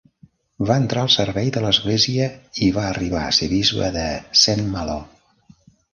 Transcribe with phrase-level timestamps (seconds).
[0.69, 2.27] Va entrar al servei de l'Església
[2.69, 4.07] i va arribar a ser Bisbe de
[4.45, 5.01] Saint-Malo.